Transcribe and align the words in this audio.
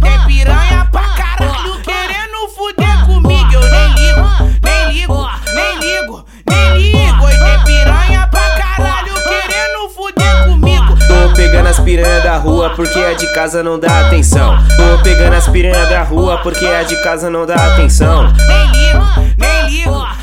Tem 0.00 0.14
ah, 0.14 0.24
piranha 0.26 0.80
ah, 0.80 0.84
pra 0.90 1.00
ah, 1.00 1.14
caralho 1.16 1.80
querendo 1.82 2.48
fuder 2.54 3.06
comigo. 3.06 3.52
Eu 3.52 3.60
nem 3.60 3.94
ligo, 3.94 4.58
nem 4.62 4.92
ligo, 4.92 5.28
nem 5.54 5.78
ligo, 5.78 6.24
nem 6.48 6.78
ligo. 6.78 7.28
E 7.28 7.38
tem 7.38 7.64
piranha 7.64 8.26
pra 8.28 8.50
caralho 8.56 9.14
querendo 9.14 9.88
fuder 9.94 10.44
comigo. 10.46 10.96
Tô 11.06 11.34
pegando 11.34 11.68
as 11.68 11.80
piranha 11.80 12.20
da 12.20 12.36
rua 12.36 12.70
porque 12.70 12.98
a 12.98 13.14
de 13.14 13.26
casa 13.32 13.62
não 13.62 13.78
dá 13.78 14.06
atenção. 14.06 14.56
Tô 14.76 15.02
pegando 15.02 15.34
as 15.34 15.48
piranha 15.48 15.86
da 15.86 16.02
rua 16.02 16.38
porque 16.38 16.66
a 16.66 16.82
de 16.82 16.96
casa 17.02 17.30
não 17.30 17.46
dá 17.46 17.54
atenção. 17.54 18.32
Nem 18.32 18.70
ligo, 18.72 19.04
nem 19.38 19.70
ligo. 19.70 20.15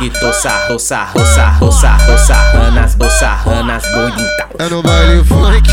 Baile 0.00 0.10
funk, 0.10 0.10
tô 0.18 0.32
sarro, 0.32 0.78
sarro, 0.78 1.26
sarro, 1.26 1.72
sarro, 1.72 2.18
sarranas, 2.18 2.94
bossarranas, 2.94 3.82
doidinta. 3.92 4.48
É 4.58 4.68
no 4.68 4.82
baile 4.82 5.22
funk 5.24 5.70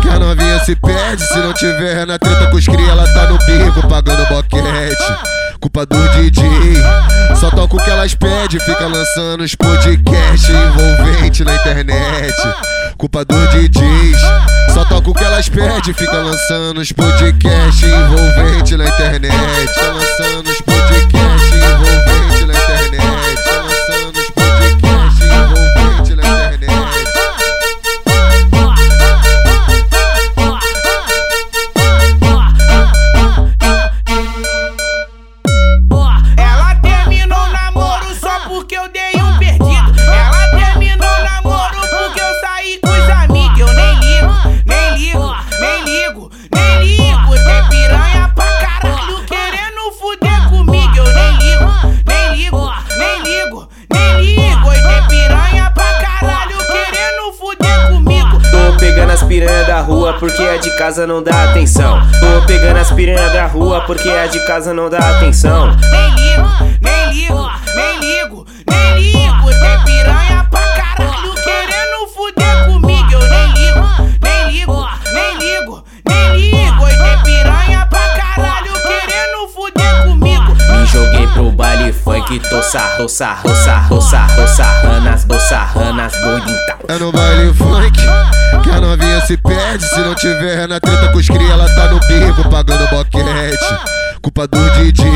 que 0.00 0.08
a 0.08 0.18
novinha 0.18 0.58
se 0.64 0.74
perde. 0.76 1.22
Se 1.22 1.38
não 1.38 1.52
tiver 1.52 2.06
na 2.06 2.18
treta 2.18 2.46
com 2.50 2.56
os 2.56 2.64
cria, 2.64 2.90
ela 2.90 3.06
tá 3.12 3.26
no 3.26 3.38
bico 3.38 3.86
pagando 3.88 4.26
boquete. 4.28 5.38
Culpa 5.60 5.84
do 5.84 5.96
DJ, 6.10 6.44
só 7.38 7.50
toca 7.50 7.76
o 7.76 7.82
que 7.82 7.90
elas 7.90 8.14
pedem. 8.14 8.60
Fica 8.60 8.86
lançando 8.86 9.42
os 9.42 9.54
podcasts 9.54 10.48
envolvente 10.48 11.44
na 11.44 11.54
internet. 11.56 12.34
Culpa 12.96 13.24
dos 13.24 13.50
DJs, 13.50 14.20
só 14.72 14.84
toca 14.84 15.10
o 15.10 15.14
que 15.14 15.24
elas 15.24 15.48
pedem. 15.48 15.94
Fica 15.94 16.16
lançando 16.16 16.80
os 16.80 16.92
podcasts 16.92 17.82
envolvente 17.82 18.76
na 18.76 18.88
internet. 18.88 19.32
Lançando 19.76 20.48
os 20.48 20.60
da 59.78 59.84
rua 59.84 60.14
porque 60.14 60.42
a 60.42 60.56
de 60.56 60.70
casa 60.72 61.06
não 61.06 61.22
dá 61.22 61.44
atenção. 61.44 62.00
Tô 62.18 62.46
pegando 62.46 62.78
as 62.78 62.90
piranha 62.90 63.28
da 63.30 63.46
rua 63.46 63.80
porque 63.82 64.08
a 64.10 64.26
de 64.26 64.40
casa 64.40 64.74
não 64.74 64.90
dá 64.90 64.98
atenção. 64.98 65.76
Nem 65.76 66.14
ligo, 66.14 66.48
nem 66.80 67.12
ligo, 67.12 67.50
nem 67.76 68.00
ligo, 68.00 68.46
nem 68.68 68.98
ligo. 68.98 69.48
Tem 69.48 69.84
piranha 69.84 70.48
pra 70.50 70.60
caralho 70.60 71.32
querendo 71.44 72.08
fuder 72.12 72.66
comigo. 72.66 73.12
Eu 73.12 73.20
nem 73.20 73.52
ligo, 73.52 73.86
nem 74.20 74.50
ligo, 74.50 74.88
nem 75.12 75.38
ligo, 75.38 75.84
nem 76.08 76.36
ligo. 76.36 76.88
E 76.88 76.96
tem 76.96 77.22
piranha 77.22 77.86
pra 77.86 78.08
caralho 78.16 78.72
querendo 78.82 79.48
fuder 79.54 80.02
comigo. 80.02 80.56
Me 80.72 80.86
joguei 80.86 81.26
pro 81.28 81.52
baile 81.52 81.92
funk, 81.92 82.40
tô 82.50 82.60
sarro, 82.62 83.08
sarro, 83.08 83.54
sarro, 83.54 84.00
sarro, 84.02 84.48
sarranas, 84.48 85.24
bossarranas, 85.24 86.12
doidinta. 86.20 86.78
É 86.88 86.98
no 86.98 87.12
baile 87.12 87.54
funk 87.54 88.37
que 88.68 88.74
a 88.74 88.80
novinha 88.80 89.20
se 89.26 89.36
perde. 89.36 89.84
Se 89.84 90.00
não 90.00 90.14
tiver 90.14 90.68
na 90.68 90.78
treta 90.78 91.08
com 91.08 91.18
os 91.18 91.26
cria, 91.26 91.52
ela 91.52 91.68
tá 91.74 91.88
no 91.88 92.00
bico 92.00 92.48
pagando 92.50 92.86
boquete. 92.88 93.98
Culpa 94.20 94.46
do 94.46 94.58
DJ, 94.70 95.06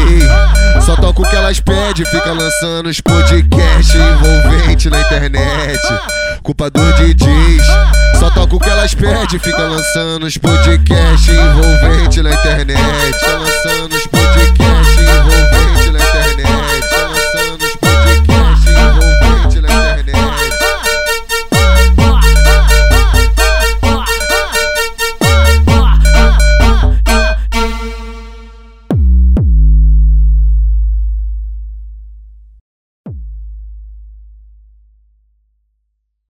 só 0.80 0.96
toca 0.96 1.22
o 1.22 1.28
que 1.28 1.36
elas 1.36 1.60
pedem. 1.60 2.06
Fica 2.06 2.32
lançando 2.32 2.88
os 2.88 3.00
podcasts 3.00 3.94
envolvente 3.94 4.88
na 4.88 5.00
internet. 5.00 5.80
Culpa 6.42 6.70
dos 6.70 6.94
DJs, 6.96 7.66
só 8.18 8.30
toca 8.30 8.56
o 8.56 8.60
que 8.60 8.70
elas 8.70 8.94
pedem. 8.94 9.38
Fica 9.38 9.62
lançando 9.62 10.24
os 10.24 10.38
podcasts 10.38 11.28
envolvente 11.28 12.22
na 12.22 12.32
internet. 12.32 13.16